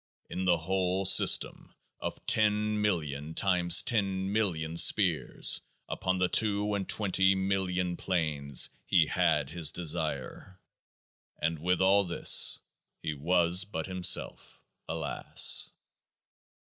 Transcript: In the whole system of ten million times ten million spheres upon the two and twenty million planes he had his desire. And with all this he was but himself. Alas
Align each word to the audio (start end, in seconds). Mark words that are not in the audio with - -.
In 0.31 0.45
the 0.45 0.57
whole 0.57 1.05
system 1.05 1.75
of 1.99 2.25
ten 2.25 2.81
million 2.81 3.35
times 3.35 3.83
ten 3.83 4.31
million 4.33 4.75
spheres 4.77 5.61
upon 5.87 6.17
the 6.17 6.27
two 6.27 6.73
and 6.73 6.89
twenty 6.89 7.35
million 7.35 7.95
planes 7.95 8.69
he 8.87 9.05
had 9.05 9.51
his 9.51 9.71
desire. 9.71 10.59
And 11.39 11.59
with 11.59 11.81
all 11.81 12.03
this 12.03 12.61
he 13.03 13.13
was 13.13 13.63
but 13.63 13.85
himself. 13.85 14.59
Alas 14.89 15.71